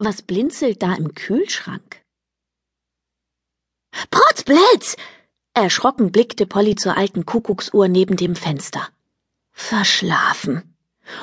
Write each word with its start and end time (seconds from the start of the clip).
Was 0.00 0.22
blinzelt 0.22 0.80
da 0.80 0.94
im 0.94 1.14
Kühlschrank? 1.14 2.02
Potzblitz! 4.12 4.96
Erschrocken 5.54 6.12
blickte 6.12 6.46
Polly 6.46 6.76
zur 6.76 6.96
alten 6.96 7.26
Kuckucksuhr 7.26 7.88
neben 7.88 8.16
dem 8.16 8.36
Fenster. 8.36 8.88
Verschlafen. 9.50 10.76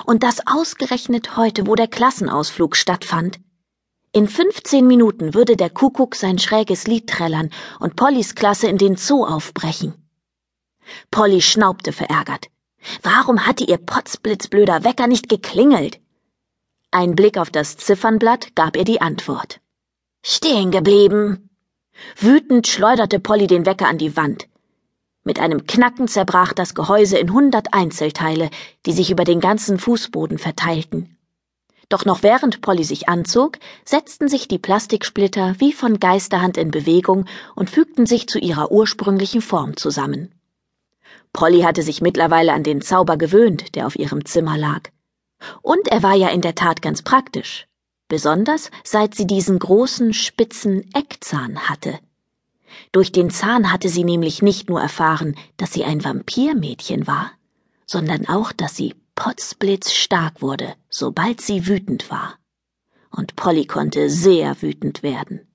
Und 0.06 0.24
das 0.24 0.46
ausgerechnet 0.46 1.38
heute, 1.38 1.68
wo 1.68 1.76
der 1.76 1.88
Klassenausflug 1.88 2.76
stattfand. 2.76 3.40
In 4.12 4.28
15 4.28 4.85
Minuten 4.85 5.33
würde 5.33 5.55
der 5.55 5.69
Kuckuck 5.69 6.15
sein 6.15 6.37
schräges 6.37 6.85
Lied 6.85 7.10
trällern 7.10 7.51
und 7.79 7.96
Pollys 7.96 8.35
Klasse 8.35 8.67
in 8.67 8.78
den 8.78 8.97
Zoo 8.97 9.23
aufbrechen. 9.23 9.94
Polly 11.12 11.42
schnaubte 11.42 11.94
verärgert. 11.94 12.47
Warum 13.03 13.46
hatte 13.46 13.63
ihr 13.63 13.78
potzblitzblöder 13.78 14.83
Wecker 14.83 15.07
nicht 15.07 15.29
geklingelt? 15.29 16.02
Ein 16.98 17.14
Blick 17.14 17.38
auf 17.38 17.50
das 17.50 17.76
Ziffernblatt 17.76 18.55
gab 18.55 18.77
ihr 18.77 18.85
die 18.85 19.02
Antwort. 19.02 19.59
Stehen 20.26 20.72
geblieben. 20.72 21.49
Wütend 22.16 22.67
schleuderte 22.67 23.20
Polly 23.20 23.48
den 23.48 23.66
Wecker 23.66 23.90
an 23.90 23.98
die 23.98 24.16
Wand. 24.16 24.48
Mit 25.26 25.38
einem 25.38 25.67
Knacken 25.67 26.08
zerbrach 26.08 26.53
das 26.53 26.73
Gehäuse 26.73 27.17
in 27.17 27.34
hundert 27.34 27.73
Einzelteile, 27.73 28.50
die 28.86 28.94
sich 28.94 29.12
über 29.12 29.26
den 29.26 29.41
ganzen 29.41 29.77
Fußboden 29.77 30.38
verteilten. 30.38 31.17
Doch 31.89 32.05
noch 32.05 32.23
während 32.23 32.62
Polly 32.62 32.86
sich 32.86 33.09
anzog, 33.09 33.59
setzten 33.84 34.30
sich 34.30 34.48
die 34.48 34.58
Plastiksplitter 34.58 35.55
wie 35.58 35.73
von 35.73 36.00
Geisterhand 36.00 36.55
in 36.55 36.72
Bewegung 36.72 37.25
und 37.55 37.70
fügten 37.70 38.05
sich 38.05 38.30
zu 38.30 38.39
ihrer 38.39 38.72
ursprünglichen 38.72 39.41
Form 39.41 39.75
zusammen. 39.75 40.34
Polly 41.34 41.64
hatte 41.64 41.81
sich 41.81 42.00
mittlerweile 42.00 42.53
an 42.53 42.64
den 42.64 42.80
Zauber 42.80 43.17
gewöhnt, 43.17 43.75
der 43.75 43.86
auf 43.86 43.98
ihrem 44.00 44.23
Zimmer 44.23 44.58
lag. 44.58 44.95
Und 45.62 45.88
er 45.88 46.04
war 46.04 46.13
ja 46.13 46.30
in 46.30 46.41
der 46.41 46.55
Tat 46.55 46.81
ganz 46.81 47.02
praktisch, 47.02 47.67
besonders 48.08 48.72
seit 48.84 49.16
sie 49.16 49.27
diesen 49.27 49.59
großen, 49.59 50.13
spitzen 50.13 50.89
Eckzahn 50.94 51.69
hatte. 51.69 52.00
Durch 52.92 53.11
den 53.11 53.30
Zahn 53.30 53.72
hatte 53.72 53.89
sie 53.89 54.03
nämlich 54.03 54.42
nicht 54.42 54.69
nur 54.69 54.81
erfahren, 54.81 55.36
dass 55.58 55.73
sie 55.73 55.86
ein 55.86 56.03
Vampirmädchen 56.03 57.08
war, 57.08 57.31
sondern 57.86 58.28
auch, 58.28 58.52
dass 58.52 58.75
sie 58.75 58.95
potzblitzstark 59.16 60.42
wurde, 60.42 60.75
sobald 60.89 61.42
sie 61.42 61.67
wütend 61.67 62.09
war. 62.12 62.38
Und 63.12 63.36
Polly 63.36 63.66
konnte 63.66 64.09
sehr 64.09 64.62
wütend 64.62 65.03
werden. 65.03 65.47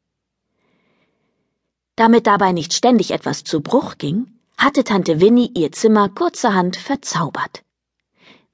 Damit 1.97 2.27
dabei 2.27 2.53
nicht 2.53 2.73
ständig 2.73 3.11
etwas 3.11 3.45
zu 3.45 3.61
Bruch 3.61 3.99
ging, 3.99 4.39
hatte 4.57 4.85
Tante 4.85 5.21
Winnie 5.21 5.51
ihr 5.55 5.73
Zimmer 5.73 6.09
kurzerhand 6.09 6.77
verzaubert. 6.77 7.63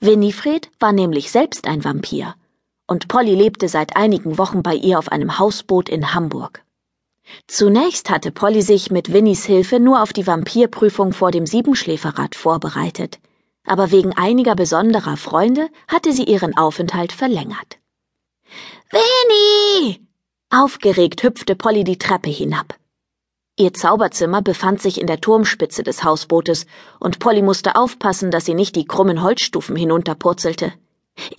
Winifred 0.00 0.70
war 0.78 0.92
nämlich 0.92 1.30
selbst 1.30 1.66
ein 1.66 1.82
Vampir, 1.82 2.34
und 2.86 3.08
Polly 3.08 3.34
lebte 3.34 3.68
seit 3.68 3.96
einigen 3.96 4.36
Wochen 4.36 4.62
bei 4.62 4.74
ihr 4.74 4.98
auf 4.98 5.10
einem 5.10 5.38
Hausboot 5.38 5.88
in 5.88 6.12
Hamburg. 6.12 6.62
Zunächst 7.46 8.10
hatte 8.10 8.30
Polly 8.30 8.62
sich 8.62 8.90
mit 8.90 9.12
Winnies 9.12 9.44
Hilfe 9.44 9.80
nur 9.80 10.02
auf 10.02 10.12
die 10.12 10.26
Vampirprüfung 10.26 11.12
vor 11.12 11.30
dem 11.30 11.46
Siebenschläferrad 11.46 12.34
vorbereitet, 12.34 13.18
aber 13.64 13.90
wegen 13.90 14.12
einiger 14.12 14.54
besonderer 14.54 15.16
Freunde 15.16 15.68
hatte 15.88 16.12
sie 16.12 16.24
ihren 16.24 16.56
Aufenthalt 16.56 17.12
verlängert. 17.12 17.78
Winnie! 18.90 20.06
Aufgeregt 20.50 21.22
hüpfte 21.22 21.56
Polly 21.56 21.82
die 21.82 21.98
Treppe 21.98 22.30
hinab. 22.30 22.75
Ihr 23.58 23.72
Zauberzimmer 23.72 24.42
befand 24.42 24.82
sich 24.82 25.00
in 25.00 25.06
der 25.06 25.20
Turmspitze 25.20 25.82
des 25.82 26.04
Hausbootes, 26.04 26.66
und 27.00 27.18
Polly 27.18 27.40
musste 27.40 27.74
aufpassen, 27.76 28.30
dass 28.30 28.44
sie 28.44 28.52
nicht 28.52 28.76
die 28.76 28.84
krummen 28.84 29.22
Holzstufen 29.22 29.76
hinunterpurzelte. 29.76 30.74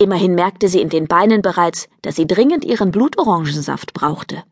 Immerhin 0.00 0.34
merkte 0.34 0.68
sie 0.68 0.80
in 0.80 0.88
den 0.88 1.06
Beinen 1.06 1.42
bereits, 1.42 1.88
dass 2.02 2.16
sie 2.16 2.26
dringend 2.26 2.64
ihren 2.64 2.90
Blutorangensaft 2.90 3.94
brauchte. 3.94 4.42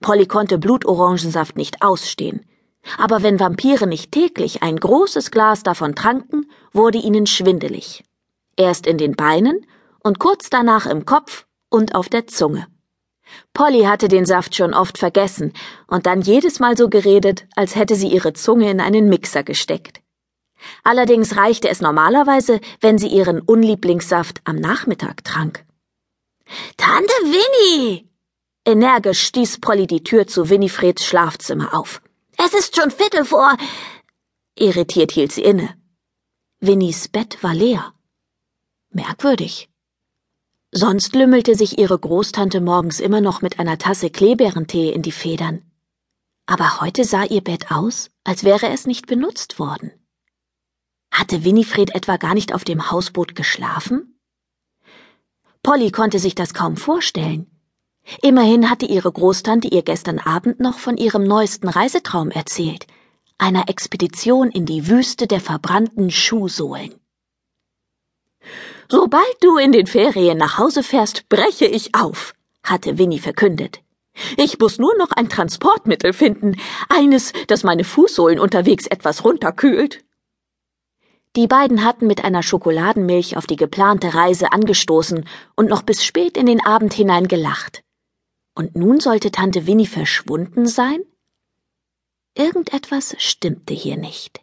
Polly 0.00 0.26
konnte 0.26 0.58
Blutorangensaft 0.58 1.56
nicht 1.56 1.82
ausstehen, 1.82 2.46
aber 2.98 3.24
wenn 3.24 3.40
Vampire 3.40 3.88
nicht 3.88 4.12
täglich 4.12 4.62
ein 4.62 4.76
großes 4.76 5.32
Glas 5.32 5.64
davon 5.64 5.96
tranken, 5.96 6.48
wurde 6.72 6.98
ihnen 6.98 7.26
schwindelig. 7.26 8.04
Erst 8.56 8.86
in 8.86 8.96
den 8.96 9.16
Beinen 9.16 9.66
und 10.04 10.20
kurz 10.20 10.50
danach 10.50 10.86
im 10.86 11.04
Kopf 11.04 11.46
und 11.68 11.96
auf 11.96 12.08
der 12.08 12.28
Zunge. 12.28 12.66
Polly 13.52 13.82
hatte 13.82 14.08
den 14.08 14.26
Saft 14.26 14.54
schon 14.54 14.74
oft 14.74 14.98
vergessen 14.98 15.52
und 15.86 16.06
dann 16.06 16.20
jedes 16.22 16.60
Mal 16.60 16.76
so 16.76 16.88
geredet, 16.88 17.46
als 17.56 17.76
hätte 17.76 17.94
sie 17.94 18.08
ihre 18.08 18.32
Zunge 18.32 18.70
in 18.70 18.80
einen 18.80 19.08
Mixer 19.08 19.42
gesteckt. 19.42 20.00
Allerdings 20.84 21.36
reichte 21.36 21.68
es 21.68 21.80
normalerweise, 21.80 22.60
wenn 22.80 22.98
sie 22.98 23.08
ihren 23.08 23.40
Unlieblingssaft 23.40 24.40
am 24.44 24.56
Nachmittag 24.56 25.24
trank. 25.24 25.64
Tante 26.76 27.12
Winnie! 27.22 28.08
Energisch 28.66 29.22
stieß 29.22 29.60
Polly 29.60 29.86
die 29.86 30.02
Tür 30.02 30.26
zu 30.26 30.50
Winifreds 30.50 31.04
Schlafzimmer 31.04 31.74
auf. 31.74 32.02
Es 32.36 32.52
ist 32.54 32.76
schon 32.76 32.90
Viertel 32.90 33.24
vor. 33.24 33.56
Irritiert 34.54 35.12
hielt 35.12 35.32
sie 35.32 35.42
inne. 35.42 35.74
Winnies 36.60 37.08
Bett 37.08 37.42
war 37.42 37.54
leer. 37.54 37.94
Merkwürdig. 38.90 39.69
Sonst 40.72 41.16
lümmelte 41.16 41.56
sich 41.56 41.78
ihre 41.78 41.98
Großtante 41.98 42.60
morgens 42.60 43.00
immer 43.00 43.20
noch 43.20 43.42
mit 43.42 43.58
einer 43.58 43.76
Tasse 43.76 44.08
Kleebeerentee 44.08 44.90
in 44.92 45.02
die 45.02 45.10
Federn. 45.10 45.62
Aber 46.46 46.80
heute 46.80 47.04
sah 47.04 47.24
ihr 47.24 47.40
Bett 47.40 47.72
aus, 47.72 48.10
als 48.22 48.44
wäre 48.44 48.68
es 48.68 48.86
nicht 48.86 49.06
benutzt 49.06 49.58
worden. 49.58 49.90
Hatte 51.10 51.44
Winifred 51.44 51.94
etwa 51.96 52.18
gar 52.18 52.34
nicht 52.34 52.54
auf 52.54 52.62
dem 52.62 52.90
Hausboot 52.90 53.34
geschlafen? 53.34 54.20
Polly 55.64 55.90
konnte 55.90 56.20
sich 56.20 56.36
das 56.36 56.54
kaum 56.54 56.76
vorstellen. 56.76 57.50
Immerhin 58.22 58.70
hatte 58.70 58.86
ihre 58.86 59.10
Großtante 59.10 59.66
ihr 59.66 59.82
gestern 59.82 60.20
Abend 60.20 60.60
noch 60.60 60.78
von 60.78 60.96
ihrem 60.96 61.24
neuesten 61.24 61.68
Reisetraum 61.68 62.30
erzählt, 62.30 62.86
einer 63.38 63.68
Expedition 63.68 64.50
in 64.50 64.66
die 64.66 64.86
Wüste 64.86 65.26
der 65.26 65.40
verbrannten 65.40 66.10
Schuhsohlen. 66.10 66.94
Sobald 68.90 69.36
du 69.40 69.56
in 69.56 69.70
den 69.70 69.86
Ferien 69.86 70.36
nach 70.36 70.58
Hause 70.58 70.82
fährst, 70.82 71.28
breche 71.28 71.66
ich 71.66 71.94
auf, 71.94 72.34
hatte 72.64 72.98
Winnie 72.98 73.20
verkündet. 73.20 73.82
Ich 74.36 74.58
muss 74.58 74.78
nur 74.78 74.96
noch 74.96 75.12
ein 75.12 75.28
Transportmittel 75.28 76.12
finden, 76.12 76.56
eines, 76.88 77.32
das 77.46 77.62
meine 77.62 77.84
Fußsohlen 77.84 78.40
unterwegs 78.40 78.88
etwas 78.88 79.24
runterkühlt. 79.24 80.04
Die 81.36 81.46
beiden 81.46 81.84
hatten 81.84 82.08
mit 82.08 82.24
einer 82.24 82.42
Schokoladenmilch 82.42 83.36
auf 83.36 83.46
die 83.46 83.54
geplante 83.54 84.12
Reise 84.12 84.50
angestoßen 84.50 85.24
und 85.54 85.68
noch 85.68 85.82
bis 85.82 86.04
spät 86.04 86.36
in 86.36 86.46
den 86.46 86.60
Abend 86.60 86.92
hinein 86.92 87.28
gelacht. 87.28 87.84
Und 88.56 88.74
nun 88.74 88.98
sollte 88.98 89.30
Tante 89.30 89.68
Winnie 89.68 89.86
verschwunden 89.86 90.66
sein? 90.66 91.00
Irgendetwas 92.36 93.14
stimmte 93.18 93.72
hier 93.72 93.96
nicht. 93.96 94.40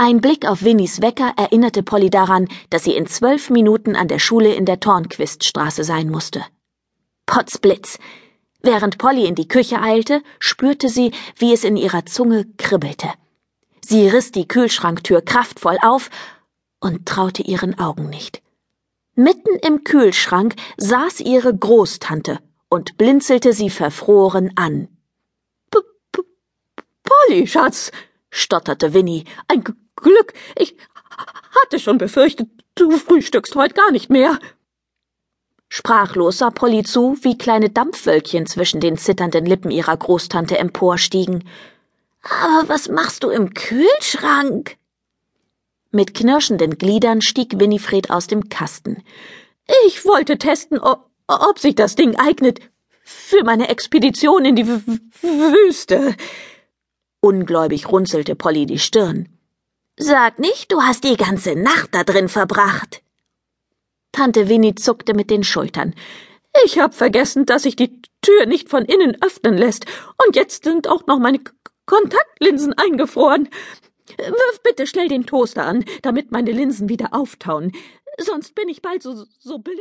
Ein 0.00 0.20
Blick 0.20 0.46
auf 0.46 0.62
Winnies 0.62 1.02
Wecker 1.02 1.32
erinnerte 1.36 1.82
Polly 1.82 2.08
daran, 2.08 2.46
dass 2.70 2.84
sie 2.84 2.94
in 2.94 3.08
zwölf 3.08 3.50
Minuten 3.50 3.96
an 3.96 4.06
der 4.06 4.20
Schule 4.20 4.54
in 4.54 4.64
der 4.64 4.78
Tornquiststraße 4.78 5.82
sein 5.82 6.08
musste. 6.08 6.44
Potzblitz! 7.26 7.98
Während 8.62 8.98
Polly 8.98 9.26
in 9.26 9.34
die 9.34 9.48
Küche 9.48 9.82
eilte, 9.82 10.22
spürte 10.38 10.88
sie, 10.88 11.10
wie 11.36 11.52
es 11.52 11.64
in 11.64 11.76
ihrer 11.76 12.06
Zunge 12.06 12.46
kribbelte. 12.58 13.08
Sie 13.84 14.06
riss 14.06 14.30
die 14.30 14.46
Kühlschranktür 14.46 15.20
kraftvoll 15.20 15.78
auf 15.82 16.10
und 16.78 17.04
traute 17.04 17.42
ihren 17.42 17.76
Augen 17.80 18.08
nicht. 18.08 18.40
Mitten 19.16 19.58
im 19.66 19.82
Kühlschrank 19.82 20.54
saß 20.76 21.18
ihre 21.18 21.52
Großtante 21.52 22.38
und 22.68 22.98
blinzelte 22.98 23.52
sie 23.52 23.68
verfroren 23.68 24.52
an. 24.54 24.86
P 25.72 25.80
-p 26.12 26.22
Polly, 27.02 27.48
Schatz, 27.48 27.90
stotterte 28.30 28.94
Winnie, 28.94 29.24
ein 29.48 29.64
Glück, 30.00 30.32
ich 30.56 30.76
hatte 31.62 31.78
schon 31.78 31.98
befürchtet, 31.98 32.48
du 32.74 32.90
frühstückst 32.90 33.54
heute 33.56 33.74
gar 33.74 33.90
nicht 33.90 34.10
mehr. 34.10 34.38
Sprachlos 35.68 36.38
sah 36.38 36.50
Polly 36.50 36.82
zu, 36.82 37.16
wie 37.22 37.36
kleine 37.36 37.70
Dampfwölkchen 37.70 38.46
zwischen 38.46 38.80
den 38.80 38.96
zitternden 38.96 39.44
Lippen 39.44 39.70
ihrer 39.70 39.96
Großtante 39.96 40.58
emporstiegen. 40.58 41.44
Aber 42.22 42.68
was 42.68 42.88
machst 42.88 43.22
du 43.22 43.30
im 43.30 43.52
Kühlschrank? 43.54 44.76
Mit 45.90 46.14
knirschenden 46.14 46.78
Gliedern 46.78 47.22
stieg 47.22 47.58
Winifred 47.58 48.10
aus 48.10 48.26
dem 48.26 48.48
Kasten. 48.48 49.02
Ich 49.86 50.04
wollte 50.04 50.38
testen, 50.38 50.78
ob, 50.78 51.10
sich 51.58 51.74
das 51.74 51.94
Ding 51.94 52.16
eignet 52.16 52.60
für 53.02 53.42
meine 53.44 53.68
Expedition 53.68 54.44
in 54.44 54.56
die 54.56 54.66
w 54.66 54.80
Wüste. 55.22 56.14
Ungläubig 57.20 57.90
runzelte 57.90 58.34
Polly 58.34 58.66
die 58.66 58.78
Stirn. 58.78 59.37
Sag 60.00 60.38
nicht, 60.38 60.70
du 60.70 60.80
hast 60.82 61.02
die 61.02 61.16
ganze 61.16 61.56
Nacht 61.56 61.88
da 61.92 62.04
drin 62.04 62.28
verbracht. 62.28 63.02
Tante 64.12 64.48
Winnie 64.48 64.76
zuckte 64.76 65.12
mit 65.12 65.28
den 65.28 65.42
Schultern. 65.42 65.92
Ich 66.64 66.78
hab 66.78 66.94
vergessen, 66.94 67.46
dass 67.46 67.64
sich 67.64 67.74
die 67.74 68.00
Tür 68.22 68.46
nicht 68.46 68.68
von 68.68 68.84
innen 68.84 69.20
öffnen 69.22 69.58
lässt, 69.58 69.86
und 70.24 70.36
jetzt 70.36 70.62
sind 70.62 70.86
auch 70.88 71.06
noch 71.06 71.18
meine 71.18 71.40
K 71.40 71.52
Kontaktlinsen 71.86 72.74
eingefroren. 72.74 73.48
Wirf 74.18 74.62
bitte 74.62 74.86
schnell 74.86 75.08
den 75.08 75.26
Toaster 75.26 75.64
an, 75.64 75.84
damit 76.02 76.30
meine 76.30 76.52
Linsen 76.52 76.88
wieder 76.88 77.14
auftauen, 77.14 77.72
sonst 78.18 78.54
bin 78.54 78.68
ich 78.68 78.82
bald 78.82 79.02
so, 79.02 79.24
so 79.38 79.58
blind 79.58 79.80